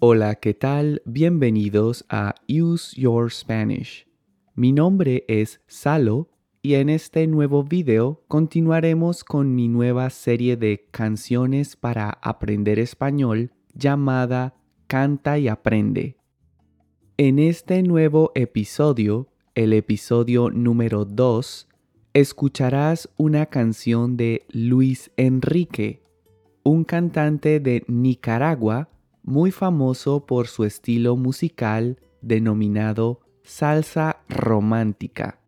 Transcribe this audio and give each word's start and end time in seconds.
Hola, 0.00 0.36
¿qué 0.36 0.54
tal? 0.54 1.02
Bienvenidos 1.06 2.04
a 2.08 2.36
Use 2.48 2.94
Your 3.00 3.32
Spanish. 3.32 4.06
Mi 4.54 4.70
nombre 4.70 5.24
es 5.26 5.60
Salo 5.66 6.28
y 6.62 6.74
en 6.74 6.88
este 6.88 7.26
nuevo 7.26 7.64
video 7.64 8.22
continuaremos 8.28 9.24
con 9.24 9.56
mi 9.56 9.66
nueva 9.66 10.08
serie 10.10 10.56
de 10.56 10.86
canciones 10.92 11.74
para 11.74 12.10
aprender 12.22 12.78
español 12.78 13.50
llamada 13.74 14.54
Canta 14.86 15.36
y 15.36 15.48
Aprende. 15.48 16.16
En 17.16 17.40
este 17.40 17.82
nuevo 17.82 18.30
episodio, 18.36 19.26
el 19.56 19.72
episodio 19.72 20.48
número 20.48 21.06
2, 21.06 21.68
escucharás 22.14 23.08
una 23.16 23.46
canción 23.46 24.16
de 24.16 24.46
Luis 24.52 25.10
Enrique, 25.16 26.04
un 26.62 26.84
cantante 26.84 27.58
de 27.58 27.82
Nicaragua 27.88 28.90
muy 29.28 29.50
famoso 29.50 30.24
por 30.24 30.48
su 30.48 30.64
estilo 30.64 31.16
musical 31.16 31.98
denominado 32.22 33.20
salsa 33.44 34.22
romántica. 34.28 35.38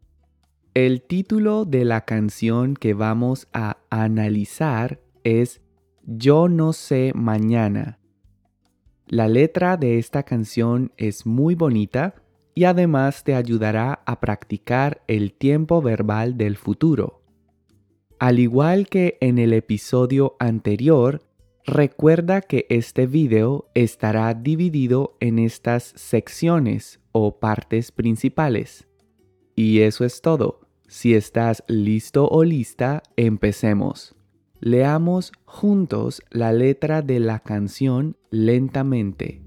El 0.74 1.02
título 1.02 1.64
de 1.64 1.84
la 1.84 2.04
canción 2.04 2.74
que 2.74 2.94
vamos 2.94 3.48
a 3.52 3.78
analizar 3.88 5.00
es 5.24 5.62
Yo 6.04 6.48
no 6.48 6.72
sé 6.72 7.12
mañana. 7.14 7.98
La 9.06 9.26
letra 9.26 9.76
de 9.76 9.98
esta 9.98 10.22
canción 10.22 10.92
es 10.96 11.26
muy 11.26 11.54
bonita 11.54 12.14
y 12.54 12.64
además 12.64 13.24
te 13.24 13.34
ayudará 13.34 14.02
a 14.04 14.20
practicar 14.20 15.02
el 15.08 15.32
tiempo 15.32 15.80
verbal 15.80 16.36
del 16.36 16.56
futuro. 16.56 17.22
Al 18.18 18.38
igual 18.38 18.88
que 18.88 19.16
en 19.22 19.38
el 19.38 19.54
episodio 19.54 20.36
anterior, 20.38 21.22
recuerda 21.70 22.40
que 22.40 22.66
este 22.68 23.06
video 23.06 23.70
estará 23.74 24.34
dividido 24.34 25.16
en 25.20 25.38
estas 25.38 25.92
secciones 25.96 27.00
o 27.12 27.38
partes 27.38 27.92
principales. 27.92 28.88
Y 29.54 29.80
eso 29.80 30.04
es 30.04 30.20
todo. 30.20 30.60
Si 30.88 31.14
estás 31.14 31.62
listo 31.68 32.28
o 32.28 32.42
lista, 32.42 33.02
empecemos. 33.16 34.16
Leamos 34.58 35.32
juntos 35.44 36.22
la 36.30 36.52
letra 36.52 37.02
de 37.02 37.20
la 37.20 37.38
canción 37.38 38.16
lentamente. 38.30 39.40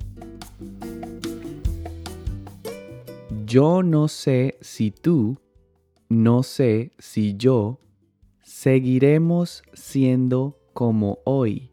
Yo 3.46 3.84
no 3.84 4.08
sé 4.08 4.58
si 4.62 4.92
tú, 4.92 5.38
no 6.08 6.42
sé 6.42 6.94
si 6.98 7.36
yo, 7.36 7.80
seguiremos 8.42 9.64
siendo 9.74 10.58
como 10.74 11.20
hoy. 11.26 11.73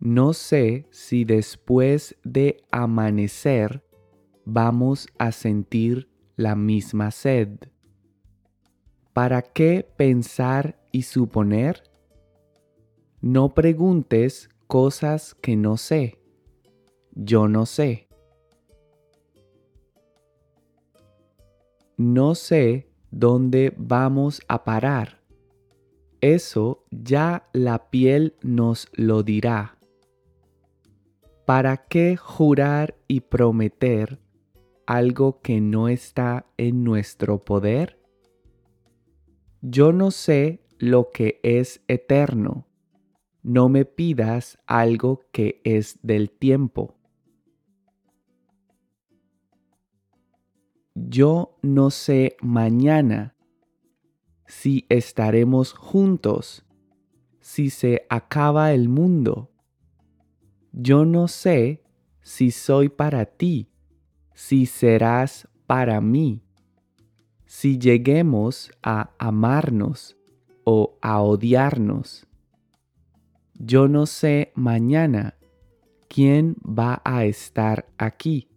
No 0.00 0.32
sé 0.32 0.86
si 0.90 1.26
después 1.26 2.16
de 2.24 2.64
amanecer 2.70 3.84
vamos 4.46 5.06
a 5.18 5.30
sentir 5.30 6.08
la 6.36 6.56
misma 6.56 7.10
sed. 7.10 7.58
¿Para 9.12 9.42
qué 9.42 9.86
pensar 9.98 10.80
y 10.90 11.02
suponer? 11.02 11.82
No 13.20 13.52
preguntes 13.52 14.48
cosas 14.66 15.34
que 15.34 15.54
no 15.54 15.76
sé. 15.76 16.18
Yo 17.14 17.46
no 17.46 17.66
sé. 17.66 18.08
No 21.98 22.34
sé 22.34 22.88
dónde 23.10 23.74
vamos 23.76 24.40
a 24.48 24.64
parar. 24.64 25.20
Eso 26.22 26.86
ya 26.90 27.50
la 27.52 27.90
piel 27.90 28.34
nos 28.40 28.88
lo 28.94 29.22
dirá. 29.22 29.79
¿Para 31.50 31.78
qué 31.78 32.16
jurar 32.16 32.94
y 33.08 33.22
prometer 33.22 34.20
algo 34.86 35.40
que 35.40 35.60
no 35.60 35.88
está 35.88 36.46
en 36.56 36.84
nuestro 36.84 37.44
poder? 37.44 37.98
Yo 39.60 39.92
no 39.92 40.12
sé 40.12 40.62
lo 40.78 41.10
que 41.10 41.40
es 41.42 41.82
eterno 41.88 42.68
no 43.42 43.68
me 43.68 43.84
pidas 43.84 44.60
algo 44.68 45.22
que 45.32 45.60
es 45.64 45.98
del 46.04 46.30
tiempo. 46.30 46.94
Yo 50.94 51.58
no 51.62 51.90
sé 51.90 52.36
mañana 52.40 53.34
si 54.46 54.86
estaremos 54.88 55.72
juntos, 55.72 56.64
si 57.40 57.70
se 57.70 58.06
acaba 58.08 58.72
el 58.72 58.88
mundo. 58.88 59.49
Yo 60.72 61.04
no 61.04 61.28
sé 61.28 61.82
si 62.22 62.50
soy 62.50 62.88
para 62.88 63.26
ti, 63.26 63.68
si 64.34 64.66
serás 64.66 65.48
para 65.66 66.00
mí, 66.00 66.42
si 67.46 67.78
lleguemos 67.78 68.70
a 68.82 69.10
amarnos 69.18 70.16
o 70.64 70.96
a 71.00 71.20
odiarnos 71.20 72.26
yo 73.62 73.88
no 73.88 74.06
sé 74.06 74.52
mañana 74.54 75.34
quién 76.08 76.56
va 76.64 77.02
a 77.04 77.26
estar 77.26 77.86
aquí. 77.98 78.48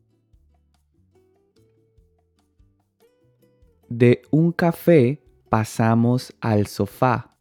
De 3.90 4.22
un 4.32 4.54
café 4.54 5.22
pasamos 5.50 6.34
al 6.40 6.68
sofá. 6.68 7.36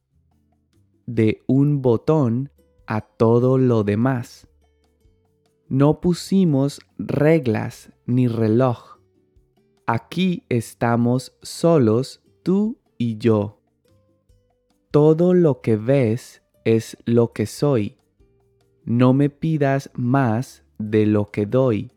De 1.07 1.41
un 1.47 1.83
botón 1.83 2.51
a 2.89 3.01
todo 3.01 3.59
lo 3.59 3.85
demás. 3.85 4.49
No 5.73 6.03
pusimos 6.03 6.83
reglas 6.99 7.91
ni 8.05 8.29
reloj. 8.29 8.99
Aquí 9.87 10.45
estamos 10.51 11.39
solos 11.41 12.23
tú 12.43 12.77
y 12.99 13.17
yo. 13.17 13.59
Todo 14.91 15.33
lo 15.33 15.63
que 15.63 15.77
ves 15.77 16.43
es 16.67 16.99
lo 17.07 17.33
que 17.33 17.47
soy. 17.47 17.97
No 18.85 19.15
me 19.15 19.31
pidas 19.31 19.91
más 19.95 20.63
de 20.77 21.07
lo 21.07 21.31
que 21.31 21.47
doy. 21.47 21.91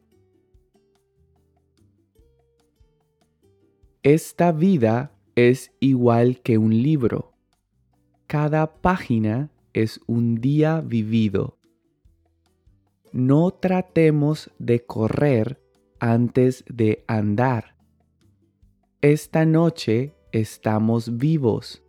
Esta 4.04 4.54
vida 4.54 5.12
es 5.36 5.74
igual 5.82 6.40
que 6.40 6.58
un 6.58 6.82
libro. 6.82 7.34
Cada 8.26 8.78
página 8.78 9.52
es 9.74 10.00
un 10.08 10.36
día 10.36 10.80
vivido. 10.80 11.55
No 13.16 13.52
tratemos 13.52 14.52
de 14.60 14.86
correr 14.86 15.62
antes 16.02 16.66
de 16.68 17.06
andar. 17.08 17.78
Esta 19.00 19.46
noche 19.46 20.14
estamos 20.34 21.18
vivos. 21.18 21.82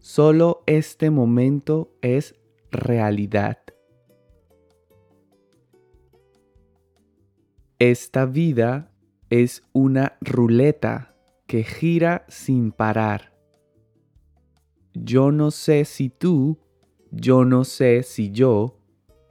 Solo 0.00 0.62
este 0.66 1.08
momento 1.08 1.96
es 2.02 2.34
realidad. 2.70 3.56
Esta 7.78 8.26
vida 8.26 8.92
es 9.30 9.62
una 9.72 10.18
ruleta 10.20 11.16
que 11.46 11.64
gira 11.64 12.26
sin 12.28 12.70
parar. 12.70 13.34
Yo 14.92 15.32
no 15.32 15.52
sé 15.52 15.86
si 15.86 16.10
tú, 16.10 16.58
yo 17.10 17.46
no 17.46 17.64
sé 17.64 18.02
si 18.02 18.30
yo, 18.30 18.79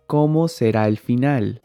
cómo 0.10 0.48
será 0.48 0.88
el 0.88 0.98
final. 0.98 1.62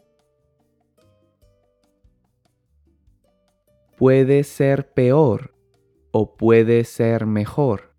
Puede 3.97 4.43
ser 4.43 4.93
peor 4.93 5.55
o 6.11 6.35
puede 6.35 6.83
ser 6.83 7.25
mejor. 7.25 7.95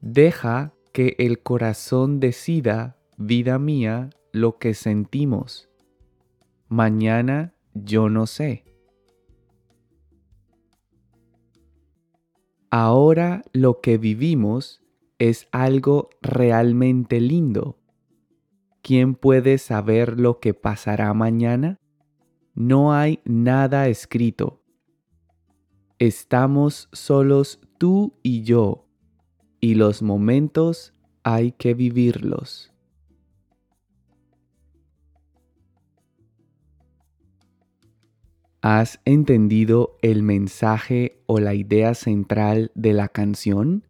Deja 0.00 0.74
que 0.92 1.16
el 1.18 1.42
corazón 1.42 2.20
decida, 2.20 2.98
vida 3.16 3.58
mía, 3.58 4.10
lo 4.30 4.58
que 4.58 4.74
sentimos. 4.74 5.68
Mañana 6.68 7.52
yo 7.74 8.08
no 8.08 8.28
sé. 8.28 8.64
Ahora 12.70 13.42
lo 13.52 13.80
que 13.80 13.98
vivimos 13.98 14.84
es 15.18 15.48
algo 15.50 16.10
realmente 16.22 17.20
lindo. 17.20 17.76
¿Quién 18.86 19.16
puede 19.16 19.58
saber 19.58 20.20
lo 20.20 20.38
que 20.38 20.54
pasará 20.54 21.12
mañana? 21.12 21.80
No 22.54 22.94
hay 22.94 23.18
nada 23.24 23.88
escrito. 23.88 24.62
Estamos 25.98 26.88
solos 26.92 27.58
tú 27.78 28.14
y 28.22 28.44
yo 28.44 28.86
y 29.58 29.74
los 29.74 30.02
momentos 30.02 30.92
hay 31.24 31.50
que 31.50 31.74
vivirlos. 31.74 32.72
¿Has 38.62 39.00
entendido 39.04 39.96
el 40.00 40.22
mensaje 40.22 41.24
o 41.26 41.40
la 41.40 41.54
idea 41.54 41.94
central 41.94 42.70
de 42.76 42.92
la 42.92 43.08
canción? 43.08 43.82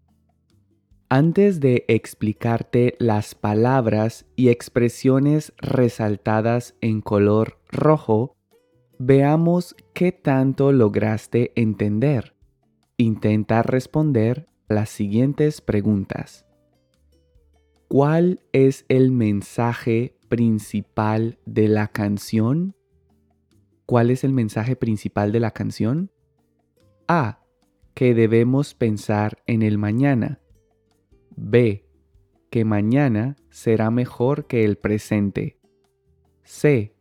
Antes 1.09 1.61
de 1.61 1.85
explicarte 1.87 2.97
las 2.99 3.37
palabras 3.37 4.27
y 4.35 4.49
expresiones 4.49 5.53
resaltadas 5.59 6.75
en 6.81 7.01
color 7.01 7.61
rojo, 7.69 8.35
veamos 8.99 9.77
qué 9.95 10.11
tanto 10.11 10.73
lograste 10.73 11.53
entender. 11.55 12.35
Intenta 12.97 13.63
responder 13.63 14.49
las 14.69 14.91
siguientes 14.91 15.61
preguntas. 15.61 16.45
¿Cuál 17.87 18.41
es 18.53 18.85
el 18.89 19.13
mensaje 19.13 20.17
principal 20.29 21.39
de 21.47 21.69
la 21.69 21.87
canción? 21.87 22.75
¿Cuál 23.87 24.11
es 24.11 24.25
el 24.25 24.33
mensaje 24.33 24.75
principal 24.75 25.31
de 25.31 25.39
la 25.39 25.53
canción? 25.53 26.11
A. 27.07 27.45
Que 27.95 28.13
debemos 28.13 28.75
pensar 28.75 29.39
en 29.47 29.63
el 29.63 29.79
mañana. 29.79 30.41
B. 31.37 31.85
Que 32.51 32.65
mañana 32.65 33.37
será 33.51 33.91
mejor 33.91 34.47
que 34.47 34.65
el 34.65 34.77
presente. 34.77 35.59
C. 36.43 36.95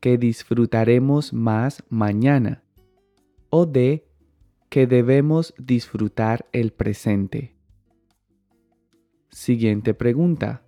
Que 0.00 0.18
disfrutaremos 0.18 1.32
más 1.32 1.84
mañana. 1.88 2.64
O 3.50 3.66
D. 3.66 4.06
Que 4.68 4.86
debemos 4.86 5.54
disfrutar 5.58 6.46
el 6.52 6.72
presente. 6.72 7.56
Siguiente 9.30 9.94
pregunta. 9.94 10.62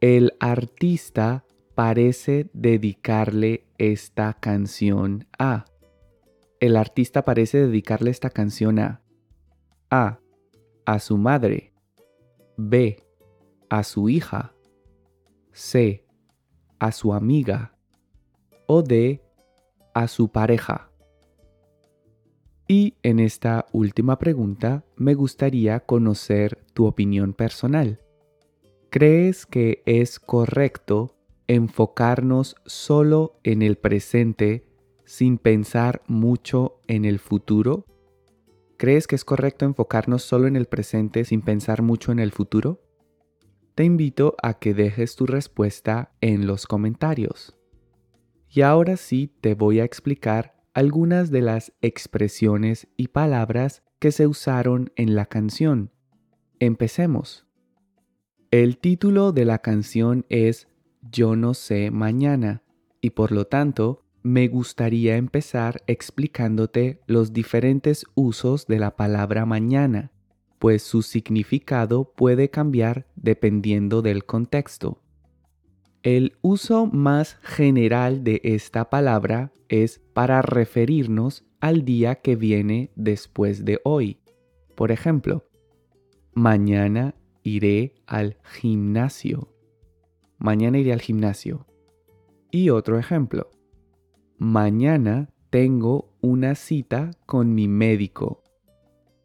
El 0.00 0.32
artista 0.40 1.44
parece 1.74 2.50
dedicarle 2.52 3.66
esta 3.78 4.34
canción 4.34 5.26
a. 5.38 5.64
El 6.60 6.76
artista 6.76 7.24
parece 7.24 7.58
dedicarle 7.58 8.10
esta 8.10 8.30
canción 8.30 8.78
a 8.78 9.02
A. 9.90 10.20
A 10.86 10.98
su 11.00 11.18
madre. 11.18 11.71
B. 12.56 13.02
A 13.68 13.82
su 13.82 14.08
hija. 14.08 14.54
C. 15.52 16.06
A 16.78 16.92
su 16.92 17.12
amiga. 17.12 17.76
O 18.66 18.82
D. 18.82 19.22
A 19.94 20.08
su 20.08 20.28
pareja. 20.28 20.90
Y 22.68 22.96
en 23.02 23.20
esta 23.20 23.66
última 23.72 24.18
pregunta 24.18 24.84
me 24.96 25.14
gustaría 25.14 25.80
conocer 25.80 26.64
tu 26.72 26.86
opinión 26.86 27.34
personal. 27.34 28.00
¿Crees 28.90 29.46
que 29.46 29.82
es 29.86 30.20
correcto 30.20 31.16
enfocarnos 31.48 32.56
solo 32.66 33.38
en 33.42 33.62
el 33.62 33.76
presente 33.76 34.66
sin 35.04 35.38
pensar 35.38 36.02
mucho 36.06 36.80
en 36.86 37.04
el 37.04 37.18
futuro? 37.18 37.84
¿Crees 38.82 39.06
que 39.06 39.14
es 39.14 39.24
correcto 39.24 39.64
enfocarnos 39.64 40.24
solo 40.24 40.48
en 40.48 40.56
el 40.56 40.66
presente 40.66 41.24
sin 41.24 41.40
pensar 41.40 41.82
mucho 41.82 42.10
en 42.10 42.18
el 42.18 42.32
futuro? 42.32 42.82
Te 43.76 43.84
invito 43.84 44.34
a 44.42 44.54
que 44.54 44.74
dejes 44.74 45.14
tu 45.14 45.24
respuesta 45.24 46.10
en 46.20 46.48
los 46.48 46.66
comentarios. 46.66 47.54
Y 48.48 48.62
ahora 48.62 48.96
sí 48.96 49.32
te 49.40 49.54
voy 49.54 49.78
a 49.78 49.84
explicar 49.84 50.56
algunas 50.74 51.30
de 51.30 51.42
las 51.42 51.72
expresiones 51.80 52.88
y 52.96 53.06
palabras 53.06 53.84
que 54.00 54.10
se 54.10 54.26
usaron 54.26 54.90
en 54.96 55.14
la 55.14 55.26
canción. 55.26 55.92
Empecemos. 56.58 57.46
El 58.50 58.78
título 58.78 59.30
de 59.30 59.44
la 59.44 59.58
canción 59.60 60.26
es 60.28 60.66
Yo 61.02 61.36
no 61.36 61.54
sé 61.54 61.92
mañana 61.92 62.64
y 63.00 63.10
por 63.10 63.30
lo 63.30 63.46
tanto 63.46 64.04
me 64.22 64.48
gustaría 64.48 65.16
empezar 65.16 65.82
explicándote 65.86 67.00
los 67.06 67.32
diferentes 67.32 68.06
usos 68.14 68.66
de 68.66 68.78
la 68.78 68.96
palabra 68.96 69.46
mañana, 69.46 70.12
pues 70.58 70.82
su 70.82 71.02
significado 71.02 72.12
puede 72.14 72.48
cambiar 72.48 73.06
dependiendo 73.16 74.00
del 74.00 74.24
contexto. 74.24 75.02
El 76.02 76.36
uso 76.40 76.86
más 76.86 77.38
general 77.42 78.22
de 78.22 78.40
esta 78.44 78.90
palabra 78.90 79.52
es 79.68 80.00
para 80.12 80.42
referirnos 80.42 81.44
al 81.60 81.84
día 81.84 82.16
que 82.16 82.36
viene 82.36 82.90
después 82.96 83.64
de 83.64 83.80
hoy. 83.84 84.18
Por 84.74 84.92
ejemplo, 84.92 85.48
mañana 86.32 87.14
iré 87.42 87.94
al 88.06 88.36
gimnasio. 88.44 89.48
Mañana 90.38 90.78
iré 90.78 90.92
al 90.92 91.00
gimnasio. 91.00 91.66
Y 92.50 92.70
otro 92.70 92.98
ejemplo, 92.98 93.50
Mañana 94.44 95.28
tengo 95.50 96.16
una 96.20 96.56
cita 96.56 97.12
con 97.26 97.54
mi 97.54 97.68
médico. 97.68 98.42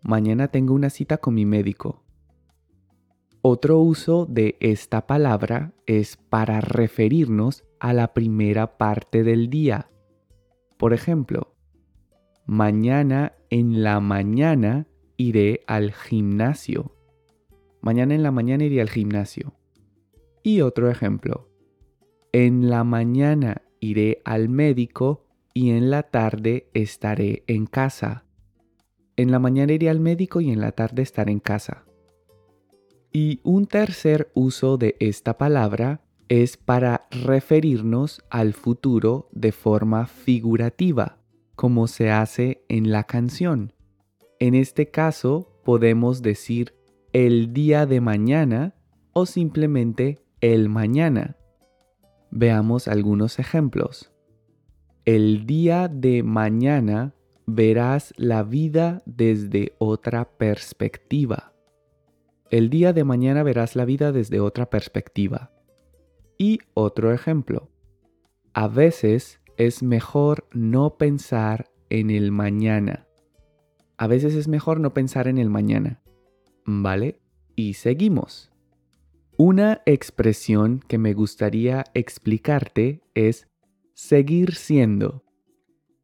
Mañana 0.04 0.50
tengo 0.50 0.76
una 0.76 0.92
cita 0.92 1.18
con 1.18 1.34
mi 1.34 1.44
médico. 1.44 2.04
Otro 3.42 3.80
uso 3.80 4.28
de 4.28 4.58
esta 4.60 5.08
palabra 5.08 5.74
es 5.88 6.18
para 6.18 6.62
referirnos 6.62 7.64
a 7.80 7.94
la 7.94 8.14
primera 8.14 8.78
parte 8.78 9.24
del 9.24 9.50
día. 9.50 9.90
Por 10.78 10.94
ejemplo, 10.94 11.56
mañana 12.46 13.34
en 13.50 13.82
la 13.82 14.00
mañana 14.00 14.86
iré 15.18 15.62
al 15.66 15.94
gimnasio. 15.94 16.94
Mañana 17.82 18.14
en 18.14 18.22
la 18.22 18.30
mañana 18.30 18.66
iré 18.66 18.82
al 18.82 18.90
gimnasio. 18.92 19.56
Y 20.44 20.62
otro 20.62 20.92
ejemplo. 20.92 21.50
En 22.34 22.70
la 22.70 22.84
mañana 22.84 23.64
iré 23.80 24.22
al 24.26 24.50
médico 24.50 25.26
y 25.54 25.72
en 25.72 25.90
la 25.90 26.04
tarde 26.04 26.70
estaré 26.74 27.44
en 27.48 27.66
casa. 27.66 28.26
En 29.16 29.32
la 29.32 29.40
mañana 29.40 29.74
iré 29.74 29.90
al 29.90 30.00
médico 30.00 30.42
y 30.42 30.52
en 30.52 30.62
la 30.62 30.72
tarde 30.72 31.02
estaré 31.02 31.32
en 31.32 31.40
casa. 31.40 31.86
Y 33.12 33.40
un 33.44 33.66
tercer 33.66 34.30
uso 34.36 34.78
de 34.78 34.96
esta 35.00 35.38
palabra 35.38 36.02
es 36.30 36.58
para 36.58 37.08
referirnos 37.10 38.22
al 38.30 38.54
futuro 38.54 39.30
de 39.32 39.52
forma 39.52 40.08
figurativa, 40.08 41.18
como 41.56 41.88
se 41.88 42.12
hace 42.12 42.64
en 42.70 42.92
la 42.92 43.06
canción. 43.06 43.74
En 44.40 44.54
este 44.54 44.92
caso 44.92 45.60
podemos 45.64 46.22
decir 46.22 46.76
el 47.14 47.54
día 47.54 47.86
de 47.86 48.02
mañana 48.02 48.76
o 49.14 49.26
simplemente 49.26 50.20
el 50.42 50.70
mañana. 50.70 51.38
Veamos 52.32 52.88
algunos 52.88 53.40
ejemplos. 53.40 54.12
El 55.06 55.46
día 55.46 55.88
de 55.88 56.24
mañana 56.24 57.14
verás 57.46 58.14
la 58.18 58.44
vida 58.44 59.02
desde 59.06 59.74
otra 59.78 60.30
perspectiva. 60.38 61.54
El 62.50 62.70
día 62.70 62.94
de 62.94 63.04
mañana 63.04 63.44
verás 63.44 63.76
la 63.76 63.86
vida 63.86 64.12
desde 64.12 64.40
otra 64.40 64.70
perspectiva. 64.70 65.52
Y 66.38 66.60
otro 66.74 67.14
ejemplo. 67.14 67.70
A 68.54 68.68
veces 68.68 69.40
es 69.58 69.82
mejor 69.82 70.48
no 70.52 70.98
pensar 70.98 71.72
en 71.90 72.10
el 72.10 72.32
mañana. 72.32 73.08
A 73.98 74.08
veces 74.08 74.36
es 74.36 74.48
mejor 74.48 74.80
no 74.80 74.94
pensar 74.94 75.28
en 75.28 75.38
el 75.38 75.50
mañana. 75.50 76.02
¿Vale? 76.66 77.20
Y 77.56 77.74
seguimos. 77.74 78.52
Una 79.40 79.84
expresión 79.86 80.80
que 80.88 80.98
me 80.98 81.14
gustaría 81.14 81.84
explicarte 81.94 83.04
es 83.14 83.48
seguir 83.94 84.56
siendo. 84.56 85.26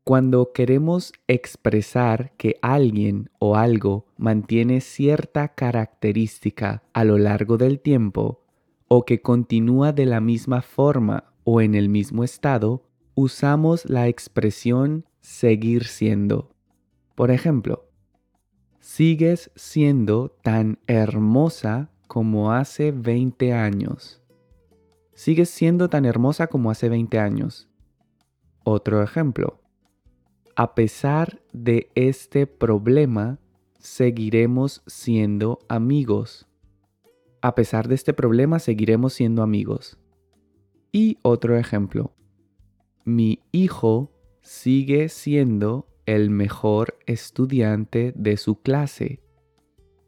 Cuando 0.03 0.51
queremos 0.53 1.13
expresar 1.27 2.33
que 2.37 2.57
alguien 2.61 3.31
o 3.39 3.55
algo 3.55 4.05
mantiene 4.17 4.81
cierta 4.81 5.47
característica 5.47 6.83
a 6.93 7.03
lo 7.05 7.17
largo 7.17 7.57
del 7.57 7.79
tiempo 7.79 8.45
o 8.87 9.03
que 9.03 9.23
continúa 9.23 9.93
de 9.93 10.05
la 10.05 10.21
misma 10.21 10.61
forma 10.61 11.33
o 11.43 11.59
en 11.59 11.73
el 11.73 11.89
mismo 11.89 12.23
estado, 12.23 12.83
usamos 13.15 13.89
la 13.89 14.07
expresión 14.09 15.07
seguir 15.21 15.85
siendo. 15.85 16.51
Por 17.15 17.31
ejemplo, 17.31 17.89
sigues 18.79 19.49
siendo 19.55 20.37
tan 20.43 20.77
hermosa 20.85 21.89
como 22.13 22.51
hace 22.51 22.91
20 22.91 23.53
años. 23.53 24.21
Sigues 25.15 25.49
siendo 25.49 25.89
tan 25.89 26.05
hermosa 26.05 26.45
como 26.45 26.69
hace 26.69 26.87
20 26.87 27.17
años. 27.17 27.67
Otro 28.63 29.01
ejemplo. 29.01 29.59
A 30.55 30.75
pesar 30.75 31.41
de 31.53 31.89
este 31.95 32.45
problema, 32.45 33.39
seguiremos 33.79 34.83
siendo 34.85 35.57
amigos. 35.67 36.45
A 37.41 37.55
pesar 37.55 37.87
de 37.87 37.95
este 37.95 38.13
problema, 38.13 38.59
seguiremos 38.59 39.13
siendo 39.13 39.41
amigos. 39.41 39.97
Y 40.91 41.17
otro 41.23 41.57
ejemplo. 41.57 42.13
Mi 43.05 43.39
hijo 43.51 44.11
sigue 44.43 45.09
siendo 45.09 45.87
el 46.05 46.29
mejor 46.29 46.95
estudiante 47.07 48.13
de 48.15 48.37
su 48.37 48.61
clase 48.61 49.23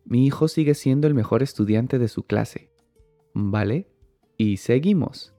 mi 0.05 0.25
hijo 0.25 0.47
sigue 0.47 0.75
siendo 0.75 1.07
el 1.07 1.13
mejor 1.13 1.43
estudiante 1.43 2.00
de 2.00 2.07
su 2.07 2.24
clase. 2.24 2.69
¿Vale? 3.33 3.88
Y 4.38 4.57
seguimos. 4.57 5.33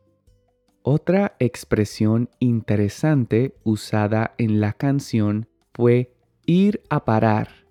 Otra 0.82 1.36
expresión 1.38 2.30
interesante 2.38 3.56
usada 3.64 4.34
en 4.38 4.60
la 4.60 4.72
canción 4.72 5.48
fue 5.74 6.14
ir 6.46 6.82
a 6.90 7.04
parar. 7.04 7.66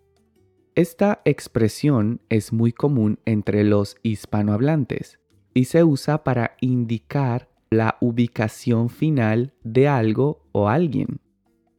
Esta 0.75 1.21
expresión 1.23 2.21
es 2.29 2.51
muy 2.51 2.73
común 2.73 3.19
entre 3.25 3.63
los 3.63 3.95
hispanohablantes 4.03 5.19
y 5.53 5.65
se 5.65 5.85
usa 5.85 6.23
para 6.23 6.57
indicar 6.59 7.49
la 7.69 7.97
ubicación 8.01 8.89
final 8.89 9.53
de 9.63 9.87
algo 9.87 10.43
o 10.51 10.67
alguien. 10.67 11.21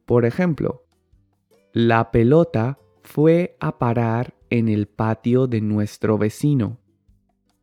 Por 0.05 0.25
ejemplo, 0.25 0.85
la 1.73 2.11
pelota 2.11 2.79
fue 3.03 3.55
a 3.59 3.77
parar 3.77 4.33
en 4.49 4.69
el 4.69 4.87
patio 4.87 5.47
de 5.47 5.61
nuestro 5.61 6.17
vecino. 6.17 6.79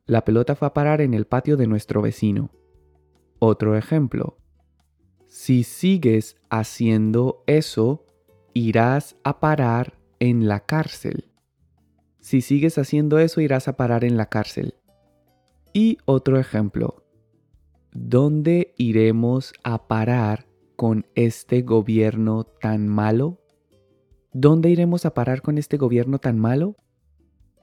La 0.07 0.25
pelota 0.25 0.55
fue 0.55 0.69
a 0.69 0.75
parar 0.75 1.01
en 1.01 1.15
el 1.15 1.27
patio 1.27 1.57
de 1.57 1.67
nuestro 1.67 2.03
vecino. 2.03 2.51
Otro 3.39 3.77
ejemplo. 3.77 4.39
Si 5.27 5.65
sigues 5.65 6.37
haciendo 6.51 7.43
eso, 7.47 8.05
irás 8.53 9.17
a 9.25 9.41
parar 9.41 9.99
en 10.21 10.47
la 10.47 10.61
cárcel. 10.61 11.31
Si 12.21 12.41
sigues 12.41 12.79
haciendo 12.79 13.19
eso, 13.19 13.41
irás 13.41 13.69
a 13.69 13.77
parar 13.77 14.05
en 14.05 14.17
la 14.17 14.27
cárcel. 14.27 14.75
Y 15.73 15.99
otro 16.05 16.39
ejemplo. 16.39 17.05
¿Dónde 17.93 18.75
iremos 18.77 19.53
a 19.63 19.87
parar 19.89 20.47
con 20.77 21.07
este 21.15 21.63
gobierno 21.63 22.45
tan 22.45 22.89
malo? 22.89 23.44
¿Dónde 24.37 24.69
iremos 24.69 25.07
a 25.07 25.15
parar 25.15 25.43
con 25.43 25.59
este 25.59 25.77
gobierno 25.77 26.19
tan 26.19 26.41
malo? 26.41 26.75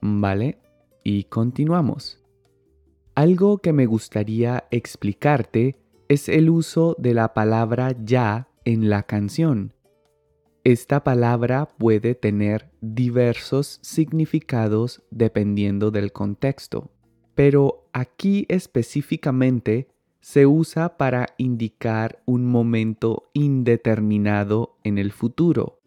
Vale, 0.00 0.58
y 1.04 1.24
continuamos. 1.24 2.18
Algo 3.14 3.58
que 3.58 3.74
me 3.74 3.84
gustaría 3.84 4.64
explicarte 4.70 5.76
es 6.08 6.30
el 6.30 6.48
uso 6.48 6.96
de 6.98 7.12
la 7.12 7.34
palabra 7.34 7.94
ya 8.02 8.48
en 8.64 8.88
la 8.88 9.02
canción. 9.02 9.74
Esta 10.64 11.04
palabra 11.04 11.68
puede 11.76 12.14
tener 12.14 12.70
diversos 12.80 13.78
significados 13.82 15.02
dependiendo 15.10 15.90
del 15.90 16.10
contexto, 16.10 16.90
pero 17.34 17.86
aquí 17.92 18.46
específicamente 18.48 19.88
se 20.22 20.46
usa 20.46 20.96
para 20.96 21.34
indicar 21.36 22.22
un 22.24 22.46
momento 22.46 23.28
indeterminado 23.34 24.78
en 24.84 24.96
el 24.96 25.12
futuro. 25.12 25.81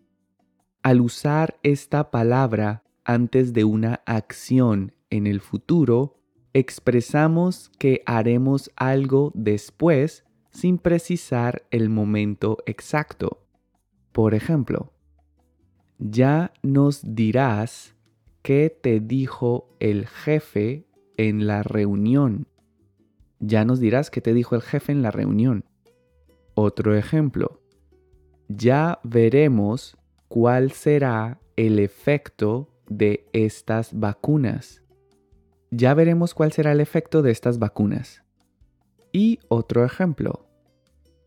Al 0.86 1.02
usar 1.02 1.58
esta 1.64 2.12
palabra 2.12 2.84
antes 3.06 3.54
de 3.54 3.64
una 3.64 4.02
acción 4.06 4.94
en 5.10 5.26
el 5.26 5.42
futuro, 5.42 6.20
expresamos 6.54 7.72
que 7.80 8.04
haremos 8.06 8.70
algo 8.76 9.32
después 9.34 10.26
sin 10.52 10.78
precisar 10.78 11.64
el 11.72 11.90
momento 11.90 12.60
exacto. 12.68 13.42
Por 14.12 14.36
ejemplo, 14.36 14.94
ya 15.98 16.54
nos 16.62 17.16
dirás 17.16 17.96
qué 18.44 18.70
te 18.70 19.00
dijo 19.00 19.76
el 19.80 20.06
jefe 20.06 20.86
en 21.18 21.48
la 21.48 21.64
reunión. 21.64 22.48
Ya 23.40 23.66
nos 23.66 23.80
dirás 23.80 24.12
qué 24.12 24.22
te 24.22 24.36
dijo 24.36 24.54
el 24.54 24.62
jefe 24.62 24.92
en 24.92 25.02
la 25.02 25.10
reunión. 25.10 25.66
Otro 26.54 26.96
ejemplo. 26.96 27.60
Ya 28.50 29.00
veremos 29.04 29.98
cuál 30.28 30.72
será 30.72 31.40
el 31.56 31.80
efecto 31.80 32.70
de 32.88 33.28
estas 33.34 33.98
vacunas. 33.98 34.82
Ya 35.72 35.94
veremos 35.94 36.34
cuál 36.34 36.52
será 36.52 36.72
el 36.72 36.82
efecto 36.82 37.22
de 37.22 37.32
estas 37.32 37.60
vacunas. 37.60 38.24
Y 39.12 39.40
otro 39.48 39.86
ejemplo. 39.86 40.48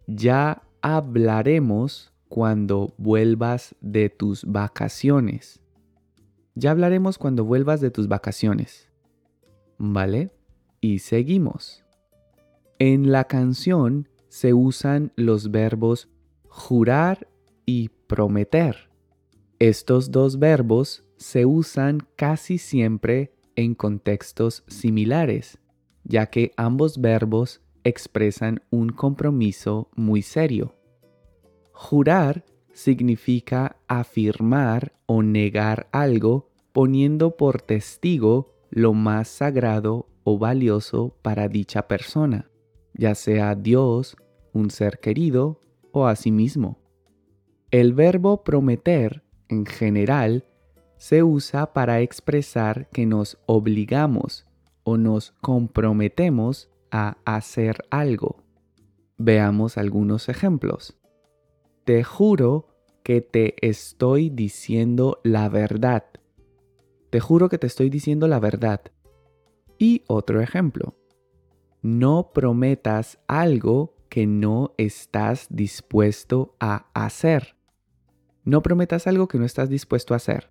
Ya 0.06 0.62
hablaremos 0.82 2.12
cuando 2.28 2.94
vuelvas 2.98 3.74
de 3.80 4.10
tus 4.10 4.44
vacaciones. 4.44 5.60
Ya 6.54 6.70
hablaremos 6.70 7.18
cuando 7.18 7.44
vuelvas 7.44 7.80
de 7.80 7.90
tus 7.90 8.08
vacaciones. 8.08 8.88
¿Vale? 9.78 10.30
Y 10.80 11.00
seguimos. 11.00 11.84
En 12.78 13.10
la 13.10 13.24
canción 13.24 14.08
se 14.28 14.54
usan 14.54 15.12
los 15.16 15.50
verbos 15.50 16.08
jurar 16.48 17.28
y 17.66 17.88
prometer. 18.06 18.87
Estos 19.58 20.10
dos 20.10 20.38
verbos 20.38 21.04
se 21.16 21.46
usan 21.46 22.00
casi 22.16 22.58
siempre 22.58 23.32
en 23.56 23.74
contextos 23.74 24.64
similares, 24.68 25.58
ya 26.04 26.26
que 26.26 26.52
ambos 26.56 27.00
verbos 27.00 27.60
expresan 27.84 28.62
un 28.70 28.90
compromiso 28.90 29.90
muy 29.96 30.22
serio. 30.22 30.74
Jurar 31.72 32.44
significa 32.72 33.76
afirmar 33.88 34.92
o 35.06 35.22
negar 35.22 35.88
algo 35.92 36.50
poniendo 36.72 37.36
por 37.36 37.60
testigo 37.62 38.54
lo 38.70 38.94
más 38.94 39.28
sagrado 39.28 40.08
o 40.22 40.38
valioso 40.38 41.16
para 41.22 41.48
dicha 41.48 41.88
persona 41.88 42.48
ya 42.98 43.14
sea 43.14 43.54
Dios, 43.54 44.16
un 44.52 44.70
ser 44.70 44.98
querido 44.98 45.60
o 45.92 46.06
a 46.06 46.16
sí 46.16 46.30
mismo. 46.30 46.78
El 47.70 47.94
verbo 47.94 48.42
prometer, 48.42 49.22
en 49.48 49.66
general, 49.66 50.44
se 50.96 51.22
usa 51.22 51.72
para 51.72 52.00
expresar 52.00 52.88
que 52.90 53.06
nos 53.06 53.38
obligamos 53.46 54.46
o 54.82 54.96
nos 54.96 55.32
comprometemos 55.40 56.70
a 56.90 57.18
hacer 57.24 57.84
algo. 57.90 58.42
Veamos 59.16 59.78
algunos 59.78 60.28
ejemplos. 60.28 60.98
Te 61.84 62.04
juro 62.04 62.68
que 63.02 63.20
te 63.20 63.54
estoy 63.66 64.30
diciendo 64.30 65.20
la 65.24 65.48
verdad. 65.48 66.04
Te 67.10 67.20
juro 67.20 67.48
que 67.48 67.58
te 67.58 67.66
estoy 67.66 67.90
diciendo 67.90 68.28
la 68.28 68.38
verdad. 68.40 68.80
Y 69.78 70.02
otro 70.08 70.40
ejemplo 70.40 70.94
no 71.82 72.32
prometas 72.32 73.18
algo 73.28 73.94
que 74.08 74.26
no 74.26 74.74
estás 74.78 75.46
dispuesto 75.50 76.54
a 76.58 76.86
hacer. 76.94 77.57
No 78.48 78.62
prometas 78.62 79.06
algo 79.06 79.28
que 79.28 79.36
no 79.36 79.44
estás 79.44 79.68
dispuesto 79.68 80.14
a 80.14 80.16
hacer. 80.16 80.48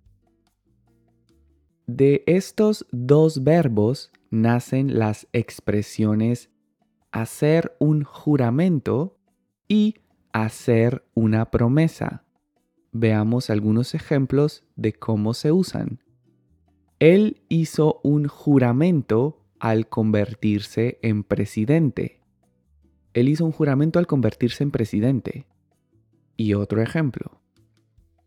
De 1.88 2.22
estos 2.28 2.86
dos 2.92 3.42
verbos 3.42 4.12
nacen 4.30 5.00
las 5.00 5.26
expresiones 5.32 6.48
hacer 7.10 7.74
un 7.80 8.04
juramento 8.04 9.18
y 9.66 9.96
hacer 10.32 11.08
una 11.14 11.50
promesa. 11.50 12.22
Veamos 12.92 13.50
algunos 13.50 13.96
ejemplos 13.96 14.62
de 14.76 14.92
cómo 14.92 15.34
se 15.34 15.50
usan. 15.50 16.00
Él 17.00 17.42
hizo 17.48 17.98
un 18.04 18.28
juramento 18.28 19.44
al 19.58 19.88
convertirse 19.88 21.00
en 21.02 21.24
presidente. 21.24 22.20
Él 23.12 23.28
hizo 23.28 23.44
un 23.44 23.50
juramento 23.50 23.98
al 23.98 24.06
convertirse 24.06 24.62
en 24.62 24.70
presidente. 24.70 25.48
Y 26.36 26.54
otro 26.54 26.80
ejemplo. 26.80 27.40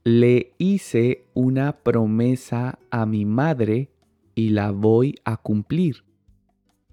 Le 0.03 0.55
hice 0.58 1.27
una 1.36 1.84
promesa 1.84 2.79
a 2.89 3.05
mi 3.05 3.24
madre 3.25 3.91
y 4.34 4.50
la 4.50 4.72
voy 4.72 5.20
a 5.25 5.38
cumplir. 5.38 6.05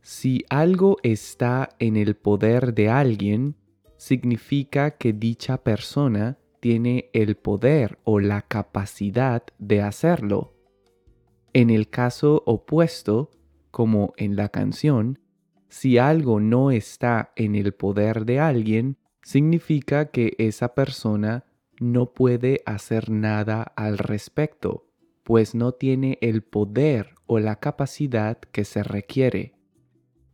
Si 0.00 0.44
algo 0.48 0.98
está 1.02 1.70
en 1.80 1.96
el 1.96 2.14
poder 2.14 2.72
de 2.72 2.88
alguien, 2.88 3.56
significa 3.96 4.92
que 4.92 5.12
dicha 5.12 5.64
persona 5.64 6.38
tiene 6.60 7.10
el 7.14 7.34
poder 7.34 7.98
o 8.04 8.20
la 8.20 8.42
capacidad 8.42 9.42
de 9.58 9.82
hacerlo. 9.82 10.54
En 11.52 11.68
el 11.68 11.90
caso 11.90 12.44
opuesto, 12.46 13.32
como 13.72 14.12
en 14.16 14.36
la 14.36 14.50
canción, 14.50 15.18
si 15.68 15.98
algo 15.98 16.38
no 16.38 16.70
está 16.70 17.32
en 17.34 17.56
el 17.56 17.74
poder 17.74 18.24
de 18.24 18.38
alguien, 18.38 18.98
significa 19.20 20.12
que 20.12 20.36
esa 20.38 20.76
persona 20.76 21.44
no 21.80 22.14
puede 22.14 22.62
hacer 22.66 23.10
nada 23.10 23.64
al 23.74 23.98
respecto, 23.98 24.83
pues 25.24 25.54
no 25.54 25.72
tiene 25.72 26.18
el 26.20 26.42
poder 26.42 27.14
o 27.26 27.38
la 27.38 27.56
capacidad 27.56 28.38
que 28.38 28.64
se 28.64 28.82
requiere. 28.82 29.54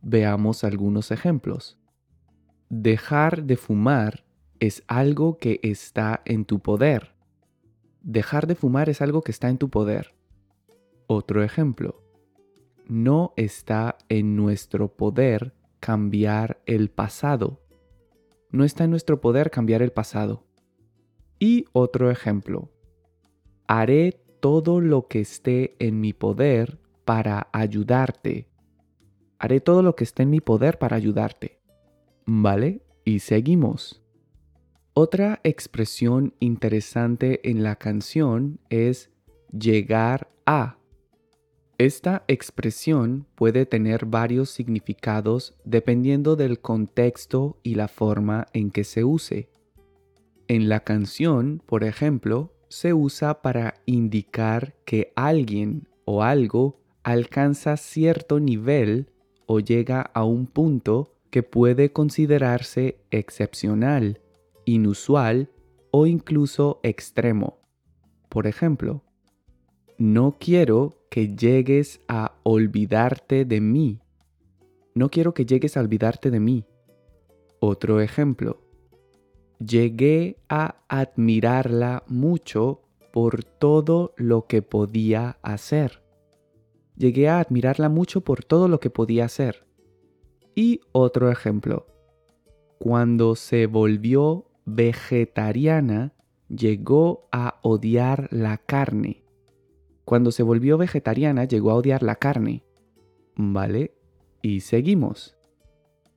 Veamos 0.01 0.63
algunos 0.63 1.11
ejemplos. 1.11 1.79
Dejar 2.69 3.43
de 3.43 3.57
fumar 3.57 4.25
es 4.59 4.83
algo 4.87 5.37
que 5.37 5.59
está 5.63 6.21
en 6.25 6.45
tu 6.45 6.59
poder. 6.59 7.15
Dejar 8.01 8.47
de 8.47 8.55
fumar 8.55 8.89
es 8.89 9.01
algo 9.01 9.21
que 9.21 9.31
está 9.31 9.49
en 9.49 9.57
tu 9.57 9.69
poder. 9.69 10.13
Otro 11.07 11.43
ejemplo. 11.43 12.03
No 12.87 13.33
está 13.37 13.97
en 14.09 14.35
nuestro 14.35 14.95
poder 14.95 15.53
cambiar 15.79 16.61
el 16.65 16.89
pasado. 16.89 17.61
No 18.49 18.65
está 18.65 18.83
en 18.83 18.91
nuestro 18.91 19.21
poder 19.21 19.51
cambiar 19.51 19.81
el 19.81 19.91
pasado. 19.91 20.43
Y 21.39 21.65
otro 21.71 22.11
ejemplo. 22.11 22.69
Haré 23.67 24.20
todo 24.41 24.81
lo 24.81 25.07
que 25.07 25.21
esté 25.21 25.75
en 25.79 26.01
mi 26.01 26.11
poder 26.11 26.79
para 27.05 27.47
ayudarte. 27.53 28.47
Haré 29.39 29.61
todo 29.61 29.81
lo 29.83 29.95
que 29.95 30.03
esté 30.03 30.23
en 30.23 30.31
mi 30.31 30.41
poder 30.41 30.77
para 30.77 30.97
ayudarte. 30.97 31.59
¿Vale? 32.25 32.81
Y 33.05 33.19
seguimos. 33.19 34.01
Otra 34.93 35.39
expresión 35.43 36.33
interesante 36.39 37.49
en 37.49 37.63
la 37.63 37.77
canción 37.77 38.59
es 38.69 39.09
llegar 39.57 40.29
a. 40.45 40.77
Esta 41.77 42.23
expresión 42.27 43.25
puede 43.35 43.65
tener 43.65 44.05
varios 44.05 44.49
significados 44.49 45.55
dependiendo 45.63 46.35
del 46.35 46.59
contexto 46.59 47.57
y 47.63 47.75
la 47.75 47.87
forma 47.87 48.47
en 48.53 48.69
que 48.69 48.83
se 48.83 49.03
use. 49.03 49.49
En 50.47 50.67
la 50.67 50.81
canción, 50.81 51.63
por 51.65 51.83
ejemplo, 51.83 52.53
se 52.71 52.93
usa 52.93 53.41
para 53.41 53.73
indicar 53.85 54.75
que 54.85 55.11
alguien 55.17 55.89
o 56.05 56.23
algo 56.23 56.79
alcanza 57.03 57.75
cierto 57.75 58.39
nivel 58.39 59.11
o 59.45 59.59
llega 59.59 59.99
a 60.13 60.23
un 60.23 60.47
punto 60.47 61.13
que 61.31 61.43
puede 61.43 61.91
considerarse 61.91 63.01
excepcional, 63.11 64.21
inusual 64.63 65.49
o 65.91 66.07
incluso 66.07 66.79
extremo. 66.81 67.59
Por 68.29 68.47
ejemplo, 68.47 69.03
no 69.97 70.37
quiero 70.39 70.97
que 71.09 71.35
llegues 71.35 71.99
a 72.07 72.35
olvidarte 72.43 73.43
de 73.43 73.59
mí. 73.59 73.99
No 74.95 75.09
quiero 75.09 75.33
que 75.33 75.45
llegues 75.45 75.75
a 75.75 75.81
olvidarte 75.81 76.31
de 76.31 76.39
mí. 76.39 76.63
Otro 77.59 77.99
ejemplo. 77.99 78.60
Llegué 79.65 80.39
a 80.49 80.77
admirarla 80.87 82.03
mucho 82.07 82.81
por 83.13 83.43
todo 83.43 84.11
lo 84.17 84.47
que 84.47 84.63
podía 84.63 85.37
hacer. 85.43 86.01
Llegué 86.97 87.29
a 87.29 87.39
admirarla 87.39 87.87
mucho 87.87 88.21
por 88.21 88.43
todo 88.43 88.67
lo 88.67 88.79
que 88.79 88.89
podía 88.89 89.25
hacer. 89.25 89.67
Y 90.55 90.81
otro 90.93 91.29
ejemplo. 91.29 91.85
Cuando 92.79 93.35
se 93.35 93.67
volvió 93.67 94.47
vegetariana, 94.65 96.15
llegó 96.49 97.27
a 97.31 97.59
odiar 97.61 98.29
la 98.31 98.57
carne. 98.57 99.23
Cuando 100.05 100.31
se 100.31 100.41
volvió 100.41 100.79
vegetariana, 100.79 101.45
llegó 101.45 101.69
a 101.69 101.75
odiar 101.75 102.01
la 102.01 102.15
carne. 102.15 102.63
¿Vale? 103.35 103.93
Y 104.41 104.61
seguimos. 104.61 105.37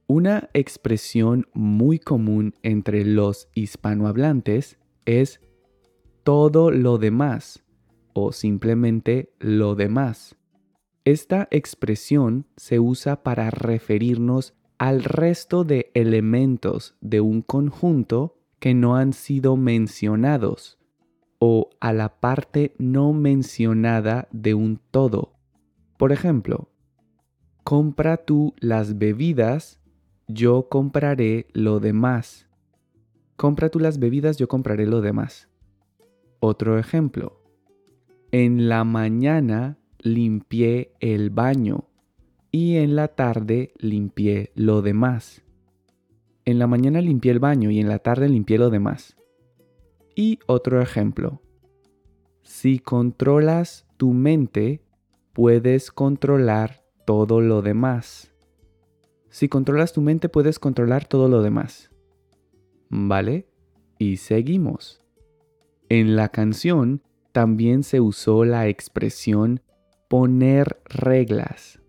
Una 0.06 0.50
expresión 0.52 1.46
muy 1.54 1.98
común 1.98 2.54
entre 2.62 3.06
los 3.06 3.48
hispanohablantes 3.54 4.78
es 5.06 5.40
todo 6.24 6.70
lo 6.70 6.98
demás 6.98 7.64
o 8.12 8.32
simplemente 8.32 9.32
lo 9.38 9.74
demás. 9.74 10.36
Esta 11.06 11.48
expresión 11.50 12.46
se 12.56 12.80
usa 12.80 13.22
para 13.22 13.50
referirnos 13.50 14.54
al 14.78 15.04
resto 15.04 15.64
de 15.64 15.90
elementos 15.94 16.96
de 17.00 17.20
un 17.20 17.40
conjunto 17.40 18.38
que 18.58 18.74
no 18.74 18.96
han 18.96 19.12
sido 19.14 19.56
mencionados 19.56 20.78
o 21.38 21.70
a 21.80 21.92
la 21.92 22.20
parte 22.20 22.74
no 22.78 23.12
mencionada 23.12 24.28
de 24.32 24.54
un 24.54 24.80
todo. 24.90 25.34
Por 25.98 26.12
ejemplo, 26.12 26.70
compra 27.62 28.18
tú 28.18 28.54
las 28.58 28.98
bebidas, 28.98 29.80
yo 30.28 30.68
compraré 30.68 31.46
lo 31.52 31.80
demás. 31.80 32.48
Compra 33.36 33.68
tú 33.68 33.80
las 33.80 33.98
bebidas, 33.98 34.36
yo 34.36 34.48
compraré 34.48 34.86
lo 34.86 35.00
demás. 35.00 35.48
Otro 36.40 36.78
ejemplo. 36.78 37.40
En 38.30 38.68
la 38.68 38.84
mañana 38.84 39.78
limpié 40.00 40.92
el 41.00 41.30
baño 41.30 41.88
y 42.50 42.76
en 42.76 42.96
la 42.96 43.08
tarde 43.08 43.72
limpié 43.78 44.52
lo 44.54 44.82
demás. 44.82 45.42
En 46.44 46.58
la 46.58 46.66
mañana 46.66 47.00
limpié 47.00 47.32
el 47.32 47.38
baño 47.38 47.70
y 47.70 47.80
en 47.80 47.88
la 47.88 47.98
tarde 47.98 48.28
limpié 48.28 48.58
lo 48.58 48.70
demás. 48.70 49.16
Y 50.14 50.38
otro 50.46 50.80
ejemplo. 50.82 51.40
Si 52.42 52.78
controlas 52.78 53.86
tu 53.96 54.12
mente, 54.12 54.82
puedes 55.32 55.90
controlar 55.90 56.84
todo 57.06 57.40
lo 57.40 57.62
demás. 57.62 58.33
Si 59.34 59.48
controlas 59.48 59.92
tu 59.92 60.00
mente, 60.00 60.28
puedes 60.28 60.60
controlar 60.60 61.06
todo 61.06 61.28
lo 61.28 61.42
demás. 61.42 61.90
¿Vale? 62.88 63.48
Y 63.98 64.18
seguimos. 64.18 65.02
En 65.88 66.14
la 66.14 66.28
canción 66.28 67.02
también 67.32 67.82
se 67.82 68.00
usó 68.00 68.44
la 68.44 68.68
expresión 68.68 69.60
Poner 70.06 70.80
reglas. 70.84 71.80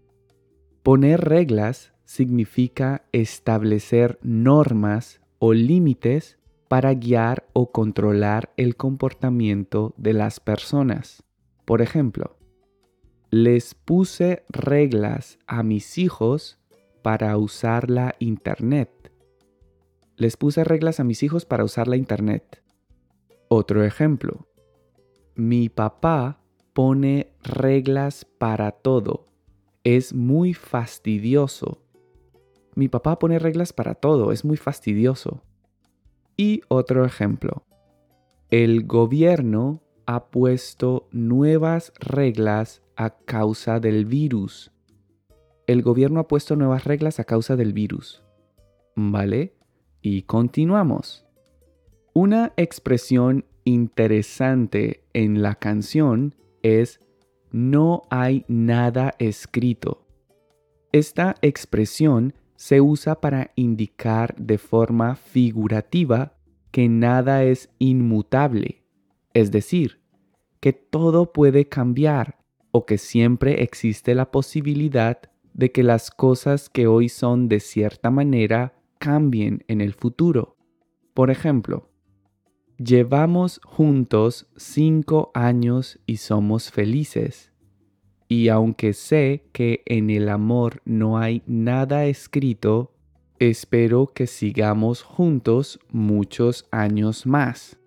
Poner 0.81 1.21
reglas 1.21 1.93
significa 2.03 3.05
establecer 3.12 4.17
normas 4.23 5.21
o 5.38 5.53
límites 5.53 6.39
para 6.67 6.95
guiar 6.95 7.47
o 7.53 7.71
controlar 7.71 8.53
el 8.58 8.75
comportamiento 8.75 9.93
de 9.97 10.13
las 10.13 10.39
personas. 10.39 11.21
Por 11.63 11.84
ejemplo, 11.84 12.39
les 13.29 13.75
puse 13.75 14.45
reglas 14.49 15.38
a 15.45 15.62
mis 15.62 15.99
hijos 15.99 16.60
para 17.05 17.37
usar 17.37 17.91
la 17.91 18.15
Internet. 18.17 18.89
Les 20.17 20.37
puse 20.37 20.63
reglas 20.63 20.99
a 20.99 21.03
mis 21.03 21.21
hijos 21.21 21.45
para 21.45 21.63
usar 21.63 21.87
la 21.87 21.97
Internet. 21.97 22.63
Otro 23.47 23.83
ejemplo. 23.83 24.47
Mi 25.35 25.69
papá 25.69 26.41
pone 26.73 27.31
reglas 27.43 28.25
para 28.25 28.71
todo. 28.71 29.27
Es 29.83 30.15
muy 30.15 30.55
fastidioso. 30.55 31.83
Mi 32.73 32.87
papá 32.87 33.19
pone 33.19 33.37
reglas 33.37 33.71
para 33.71 33.93
todo. 33.93 34.31
Es 34.31 34.43
muy 34.43 34.57
fastidioso. 34.57 35.43
Y 36.35 36.61
otro 36.69 37.05
ejemplo. 37.05 37.67
El 38.49 38.83
gobierno 38.87 39.83
ha 40.07 40.31
puesto 40.31 41.07
nuevas 41.11 41.93
reglas 41.99 42.81
a 42.95 43.11
causa 43.11 43.79
del 43.79 44.05
virus. 44.05 44.71
El 45.67 45.82
gobierno 45.82 46.19
ha 46.19 46.28
puesto 46.28 46.56
nuevas 46.56 46.86
reglas 46.86 47.19
a 47.19 47.23
causa 47.23 47.56
del 47.56 47.73
virus. 47.73 48.23
¿Vale? 48.95 49.56
Y 50.01 50.23
continuamos. 50.23 51.25
Una 52.13 52.54
expresión 52.56 53.45
interesante 53.63 55.04
en 55.13 55.41
la 55.41 55.56
canción 55.56 56.36
es 56.62 57.01
no 57.51 58.04
hay 58.10 58.45
nada 58.47 59.15
escrito. 59.17 60.06
Esta 60.91 61.36
expresión 61.41 62.34
se 62.56 62.80
usa 62.80 63.19
para 63.19 63.51
indicar 63.56 64.36
de 64.36 64.58
forma 64.58 65.15
figurativa 65.15 66.38
que 66.71 66.88
nada 66.89 67.43
es 67.43 67.69
inmutable, 67.80 68.84
es 69.34 69.51
decir, 69.51 70.01
que 70.60 70.73
todo 70.73 71.34
puede 71.34 71.67
cambiar 71.67 72.38
o 72.71 72.86
que 72.86 72.97
siempre 72.97 73.63
existe 73.63 74.15
la 74.15 74.32
posibilidad 74.32 75.19
de 75.55 75.71
que 75.71 75.83
las 75.83 76.11
cosas 76.11 76.69
que 76.69 76.85
hoy 76.85 77.07
son 77.07 77.47
de 77.47 77.61
cierta 77.61 78.11
manera 78.11 78.73
cambien 78.99 79.63
en 79.69 79.79
el 79.79 79.93
futuro. 79.93 80.57
Por 81.13 81.31
ejemplo, 81.31 81.89
llevamos 82.77 83.61
juntos 83.63 84.47
cinco 84.57 85.31
años 85.33 85.97
y 86.05 86.17
somos 86.17 86.71
felices. 86.71 87.53
Y 88.27 88.49
aunque 88.49 88.91
sé 88.91 89.45
que 89.53 89.81
en 89.85 90.09
el 90.09 90.27
amor 90.27 90.81
no 90.83 91.17
hay 91.17 91.41
nada 91.47 92.05
escrito, 92.05 92.93
espero 93.39 94.07
que 94.07 94.27
sigamos 94.27 95.03
juntos 95.03 95.79
muchos 95.89 96.67
años 96.71 97.25
más. 97.25 97.79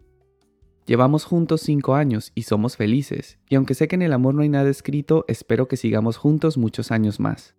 Llevamos 0.88 1.26
juntos 1.26 1.60
cinco 1.60 1.96
años 1.96 2.32
y 2.34 2.44
somos 2.44 2.78
felices, 2.78 3.38
y 3.46 3.56
aunque 3.56 3.74
sé 3.74 3.88
que 3.88 3.96
en 3.96 4.00
el 4.00 4.14
amor 4.14 4.34
no 4.34 4.40
hay 4.40 4.48
nada 4.48 4.70
escrito, 4.70 5.26
espero 5.28 5.68
que 5.68 5.76
sigamos 5.76 6.16
juntos 6.16 6.56
muchos 6.56 6.90
años 6.90 7.20
más. 7.20 7.54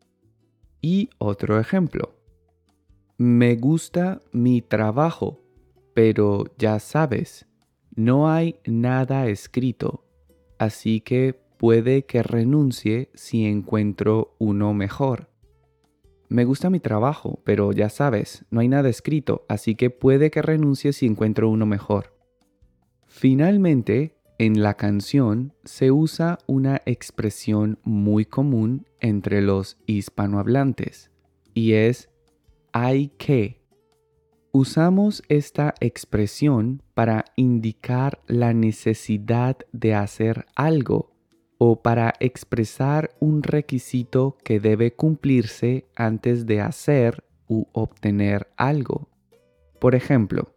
Y 0.81 1.11
otro 1.19 1.59
ejemplo. 1.59 2.15
Me 3.19 3.55
gusta 3.55 4.19
mi 4.31 4.63
trabajo, 4.63 5.43
pero 5.93 6.45
ya 6.57 6.79
sabes, 6.79 7.45
no 7.95 8.31
hay 8.31 8.55
nada 8.65 9.27
escrito, 9.27 10.05
así 10.57 10.99
que 10.99 11.39
puede 11.59 12.05
que 12.05 12.23
renuncie 12.23 13.11
si 13.13 13.45
encuentro 13.45 14.35
uno 14.39 14.73
mejor. 14.73 15.29
Me 16.29 16.45
gusta 16.45 16.71
mi 16.71 16.79
trabajo, 16.79 17.41
pero 17.43 17.73
ya 17.73 17.89
sabes, 17.89 18.43
no 18.49 18.59
hay 18.61 18.69
nada 18.69 18.89
escrito, 18.89 19.45
así 19.47 19.75
que 19.75 19.91
puede 19.91 20.31
que 20.31 20.41
renuncie 20.41 20.93
si 20.93 21.05
encuentro 21.05 21.47
uno 21.47 21.67
mejor. 21.67 22.18
Finalmente, 23.19 24.15
en 24.38 24.63
la 24.63 24.75
canción 24.75 25.51
se 25.65 25.91
usa 25.91 26.38
una 26.47 26.82
expresión 26.86 27.77
muy 27.84 28.23
común 28.23 28.88
entre 29.01 29.41
los 29.41 29.77
hispanohablantes 29.88 31.12
y 31.53 31.73
es 31.73 32.10
hay 32.71 33.10
que. 33.17 33.62
Usamos 34.53 35.21
esta 35.27 35.73
expresión 35.82 36.82
para 36.93 37.25
indicar 37.36 38.21
la 38.25 38.53
necesidad 38.53 39.58
de 39.73 39.95
hacer 39.95 40.45
algo 40.55 41.12
o 41.58 41.82
para 41.82 42.13
expresar 42.21 43.12
un 43.19 43.43
requisito 43.43 44.38
que 44.45 44.62
debe 44.62 44.93
cumplirse 44.93 45.89
antes 45.93 46.45
de 46.45 46.62
hacer 46.62 47.25
u 47.49 47.65
obtener 47.73 48.47
algo. 48.55 49.10
Por 49.77 49.93
ejemplo, 49.93 50.53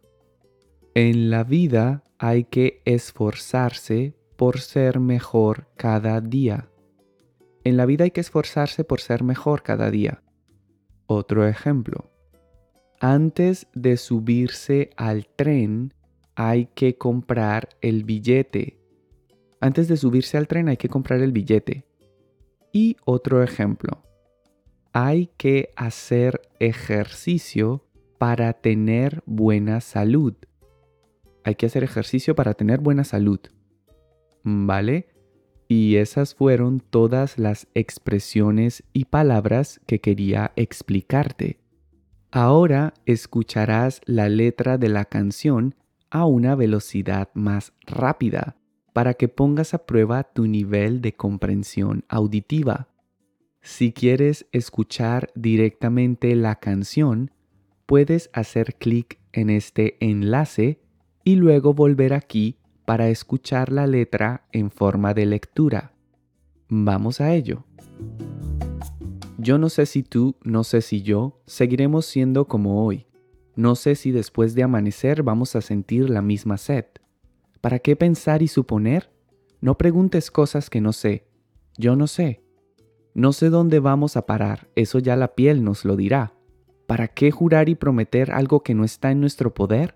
en 0.95 1.31
la 1.31 1.43
vida 1.43 2.03
hay 2.19 2.43
que 2.43 2.81
esforzarse 2.85 4.15
por 4.35 4.59
ser 4.59 4.99
mejor 4.99 5.67
cada 5.75 6.21
día. 6.21 6.69
En 7.63 7.77
la 7.77 7.87
vida 7.87 8.03
hay 8.03 8.11
que 8.11 8.21
esforzarse 8.21 8.83
por 8.83 9.01
ser 9.01 9.23
mejor 9.23 9.63
cada 9.63 9.89
día. 9.89 10.21
Otro 11.07 11.47
ejemplo. 11.47 12.11
Antes 12.99 13.67
de 13.73 13.97
subirse 13.97 14.91
al 14.95 15.25
tren 15.25 15.93
hay 16.35 16.67
que 16.67 16.95
comprar 16.95 17.69
el 17.81 18.03
billete. 18.03 18.79
Antes 19.59 19.87
de 19.87 19.97
subirse 19.97 20.37
al 20.37 20.47
tren 20.47 20.69
hay 20.69 20.77
que 20.77 20.89
comprar 20.89 21.21
el 21.21 21.31
billete. 21.31 21.85
Y 22.71 22.97
otro 23.03 23.41
ejemplo. 23.41 24.03
Hay 24.91 25.31
que 25.37 25.71
hacer 25.75 26.41
ejercicio 26.59 27.83
para 28.19 28.53
tener 28.53 29.23
buena 29.25 29.81
salud 29.81 30.35
hay 31.43 31.55
que 31.55 31.65
hacer 31.65 31.83
ejercicio 31.83 32.35
para 32.35 32.53
tener 32.53 32.79
buena 32.79 33.03
salud. 33.03 33.39
¿Vale? 34.43 35.07
Y 35.67 35.95
esas 35.95 36.35
fueron 36.35 36.79
todas 36.79 37.39
las 37.39 37.67
expresiones 37.73 38.83
y 38.93 39.05
palabras 39.05 39.79
que 39.85 39.99
quería 39.99 40.51
explicarte. 40.55 41.59
Ahora 42.31 42.93
escucharás 43.05 44.01
la 44.05 44.27
letra 44.29 44.77
de 44.77 44.89
la 44.89 45.05
canción 45.05 45.75
a 46.09 46.25
una 46.25 46.55
velocidad 46.55 47.29
más 47.33 47.73
rápida 47.85 48.57
para 48.93 49.15
que 49.15 49.27
pongas 49.27 49.73
a 49.73 49.85
prueba 49.85 50.23
tu 50.23 50.45
nivel 50.45 51.01
de 51.01 51.13
comprensión 51.13 52.05
auditiva. 52.07 52.87
Si 53.61 53.93
quieres 53.93 54.45
escuchar 54.51 55.31
directamente 55.35 56.35
la 56.35 56.55
canción, 56.55 57.31
puedes 57.85 58.29
hacer 58.33 58.75
clic 58.75 59.19
en 59.31 59.49
este 59.49 59.97
enlace 59.99 60.82
y 61.23 61.35
luego 61.35 61.73
volver 61.73 62.13
aquí 62.13 62.57
para 62.85 63.09
escuchar 63.09 63.71
la 63.71 63.87
letra 63.87 64.45
en 64.51 64.71
forma 64.71 65.13
de 65.13 65.25
lectura. 65.25 65.93
Vamos 66.69 67.21
a 67.21 67.33
ello. 67.33 67.65
Yo 69.37 69.57
no 69.57 69.69
sé 69.69 69.85
si 69.85 70.03
tú, 70.03 70.35
no 70.43 70.63
sé 70.63 70.81
si 70.81 71.01
yo, 71.01 71.41
seguiremos 71.45 72.05
siendo 72.05 72.47
como 72.47 72.85
hoy. 72.85 73.07
No 73.55 73.75
sé 73.75 73.95
si 73.95 74.11
después 74.11 74.55
de 74.55 74.63
amanecer 74.63 75.23
vamos 75.23 75.55
a 75.55 75.61
sentir 75.61 76.09
la 76.09 76.21
misma 76.21 76.57
sed. 76.57 76.85
¿Para 77.61 77.79
qué 77.79 77.95
pensar 77.95 78.41
y 78.41 78.47
suponer? 78.47 79.11
No 79.61 79.77
preguntes 79.77 80.31
cosas 80.31 80.69
que 80.69 80.81
no 80.81 80.91
sé. 80.91 81.27
Yo 81.77 81.95
no 81.95 82.07
sé. 82.07 82.43
No 83.13 83.31
sé 83.31 83.49
dónde 83.49 83.79
vamos 83.79 84.17
a 84.17 84.25
parar, 84.25 84.69
eso 84.75 84.99
ya 84.99 85.15
la 85.15 85.35
piel 85.35 85.63
nos 85.63 85.85
lo 85.85 85.95
dirá. 85.95 86.33
¿Para 86.87 87.07
qué 87.07 87.31
jurar 87.31 87.69
y 87.69 87.75
prometer 87.75 88.31
algo 88.31 88.63
que 88.63 88.73
no 88.73 88.83
está 88.83 89.11
en 89.11 89.21
nuestro 89.21 89.53
poder? 89.53 89.95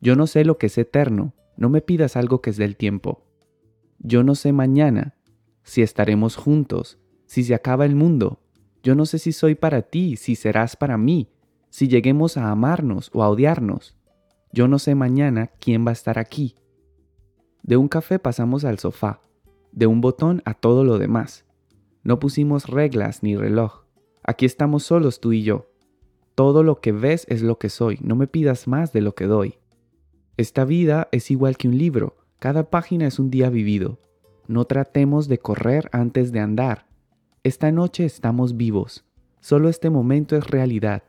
Yo 0.00 0.16
no 0.16 0.26
sé 0.26 0.44
lo 0.44 0.58
que 0.58 0.66
es 0.66 0.78
eterno, 0.78 1.34
no 1.56 1.68
me 1.68 1.80
pidas 1.80 2.16
algo 2.16 2.40
que 2.40 2.50
es 2.50 2.56
del 2.56 2.76
tiempo. 2.76 3.24
Yo 3.98 4.22
no 4.22 4.34
sé 4.34 4.52
mañana, 4.52 5.16
si 5.62 5.82
estaremos 5.82 6.36
juntos, 6.36 6.98
si 7.26 7.42
se 7.42 7.54
acaba 7.54 7.84
el 7.84 7.96
mundo. 7.96 8.40
Yo 8.82 8.94
no 8.94 9.06
sé 9.06 9.18
si 9.18 9.32
soy 9.32 9.54
para 9.54 9.82
ti, 9.82 10.16
si 10.16 10.36
serás 10.36 10.76
para 10.76 10.96
mí, 10.96 11.28
si 11.70 11.88
lleguemos 11.88 12.36
a 12.36 12.50
amarnos 12.50 13.10
o 13.12 13.22
a 13.22 13.28
odiarnos. 13.28 13.96
Yo 14.52 14.68
no 14.68 14.78
sé 14.78 14.94
mañana 14.94 15.48
quién 15.58 15.84
va 15.84 15.90
a 15.90 15.92
estar 15.92 16.18
aquí. 16.18 16.54
De 17.62 17.76
un 17.76 17.88
café 17.88 18.18
pasamos 18.18 18.64
al 18.64 18.78
sofá, 18.78 19.20
de 19.72 19.86
un 19.86 20.00
botón 20.00 20.40
a 20.44 20.54
todo 20.54 20.84
lo 20.84 20.98
demás. 20.98 21.44
No 22.04 22.20
pusimos 22.20 22.68
reglas 22.68 23.22
ni 23.24 23.36
reloj. 23.36 23.84
Aquí 24.22 24.46
estamos 24.46 24.84
solos 24.84 25.20
tú 25.20 25.32
y 25.32 25.42
yo. 25.42 25.66
Todo 26.36 26.62
lo 26.62 26.80
que 26.80 26.92
ves 26.92 27.26
es 27.28 27.42
lo 27.42 27.58
que 27.58 27.70
soy, 27.70 27.98
no 28.02 28.14
me 28.14 28.28
pidas 28.28 28.68
más 28.68 28.92
de 28.92 29.00
lo 29.00 29.14
que 29.14 29.26
doy. 29.26 29.58
Esta 30.36 30.66
vida 30.66 31.08
es 31.12 31.30
igual 31.30 31.56
que 31.56 31.66
un 31.66 31.78
libro, 31.78 32.16
cada 32.38 32.68
página 32.68 33.06
es 33.06 33.18
un 33.18 33.30
día 33.30 33.48
vivido. 33.48 33.98
No 34.46 34.66
tratemos 34.66 35.28
de 35.28 35.38
correr 35.38 35.88
antes 35.92 36.30
de 36.30 36.40
andar. 36.40 36.86
Esta 37.42 37.72
noche 37.72 38.04
estamos 38.04 38.56
vivos, 38.58 39.06
solo 39.40 39.70
este 39.70 39.88
momento 39.88 40.36
es 40.36 40.46
realidad. 40.46 41.04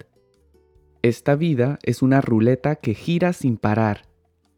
Esta 1.01 1.35
vida 1.35 1.77
es 1.83 2.01
una 2.01 2.21
ruleta 2.21 2.77
que 2.77 2.93
gira 2.93 3.33
sin 3.33 3.57
parar. 3.57 4.03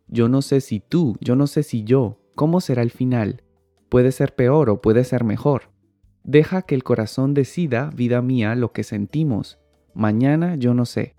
Yo 0.08 0.30
no 0.30 0.44
sé 0.44 0.62
si 0.62 0.80
tú, 0.80 1.18
yo 1.20 1.36
no 1.36 1.48
sé 1.48 1.64
si 1.64 1.84
yo, 1.84 2.20
cómo 2.36 2.62
será 2.62 2.84
el 2.84 2.92
final. 2.92 3.42
Puede 3.90 4.12
ser 4.12 4.36
peor 4.36 4.70
o 4.70 4.82
puede 4.82 5.04
ser 5.04 5.24
mejor. 5.24 5.64
Deja 6.24 6.62
que 6.62 6.76
el 6.76 6.84
corazón 6.84 7.34
decida, 7.34 7.90
vida 7.96 8.22
mía, 8.22 8.54
lo 8.54 8.72
que 8.72 8.84
sentimos. 8.84 9.58
Mañana 9.96 10.56
yo 10.58 10.76
no 10.76 10.86
sé. 10.86 11.16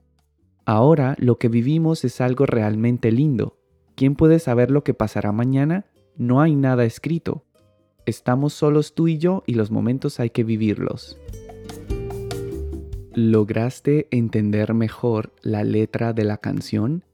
Ahora 0.71 1.17
lo 1.19 1.37
que 1.37 1.49
vivimos 1.49 2.05
es 2.05 2.21
algo 2.21 2.47
realmente 2.47 3.11
lindo. 3.11 3.59
¿Quién 3.97 4.15
puede 4.15 4.39
saber 4.39 4.71
lo 4.71 4.85
que 4.85 4.95
pasará 4.95 5.33
mañana? 5.33 5.87
No 6.17 6.41
hay 6.41 6.55
nada 6.55 6.85
escrito. 6.85 7.45
Estamos 8.07 8.53
solos 8.53 8.95
tú 8.95 9.09
y 9.09 9.19
yo 9.19 9.43
y 9.49 9.55
los 9.55 9.73
momentos 9.73 10.21
hay 10.21 10.31
que 10.31 10.45
vivirlos. 10.45 11.19
¿Lograste 13.15 14.07
entender 14.13 14.73
mejor 14.73 15.33
la 15.43 15.65
letra 15.65 16.13
de 16.13 16.23
la 16.23 16.37
canción? 16.37 17.05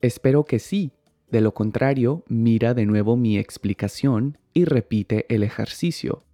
Espero 0.00 0.46
que 0.46 0.58
sí. 0.58 0.92
De 1.30 1.42
lo 1.42 1.52
contrario, 1.52 2.24
mira 2.26 2.72
de 2.72 2.86
nuevo 2.86 3.18
mi 3.18 3.36
explicación 3.36 4.38
y 4.54 4.64
repite 4.64 5.26
el 5.28 5.42
ejercicio. 5.42 6.24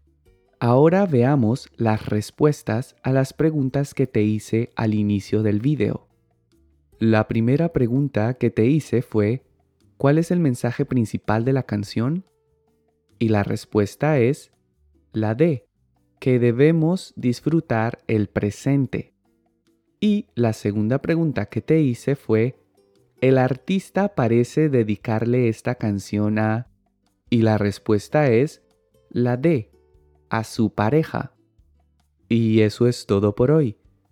Ahora 0.61 1.05
veamos 1.07 1.69
las 1.77 2.07
respuestas 2.07 2.95
a 3.03 3.11
las 3.11 3.33
preguntas 3.33 3.93
que 3.93 4.07
te 4.07 4.23
hice 4.23 4.71
al 4.77 4.95
inicio 4.95 5.43
del 5.43 5.59
video. 5.59 6.14
La 6.99 7.27
primera 7.27 7.73
pregunta 7.73 8.35
que 8.35 8.51
te 8.51 8.67
hice 8.67 9.03
fue, 9.03 9.43
¿cuál 9.97 10.19
es 10.19 10.31
el 10.31 10.39
mensaje 10.39 10.85
principal 10.85 11.45
de 11.45 11.53
la 11.53 11.65
canción? 11.65 12.25
Y 13.19 13.29
la 13.29 13.43
respuesta 13.43 14.19
es 14.19 14.53
la 15.13 15.35
D, 15.35 15.67
que 16.21 16.39
debemos 16.39 17.13
disfrutar 17.17 17.99
el 18.07 18.29
presente. 18.29 19.13
Y 19.99 20.29
la 20.35 20.53
segunda 20.53 21.01
pregunta 21.01 21.47
que 21.47 21.61
te 21.61 21.81
hice 21.81 22.15
fue, 22.15 22.57
¿el 23.21 23.39
artista 23.39 24.15
parece 24.15 24.69
dedicarle 24.69 25.49
esta 25.49 25.75
canción 25.75 26.39
a... 26.39 26.69
Y 27.29 27.43
la 27.43 27.59
respuesta 27.59 28.31
es 28.31 28.63
la 29.11 29.37
D, 29.37 29.73
a 30.29 30.45
su 30.45 30.73
pareja. 30.75 31.35
Y 32.29 32.61
eso 32.61 32.87
es 32.87 33.07
todo 33.07 33.35
por 33.35 33.51
hoy. 33.51 33.79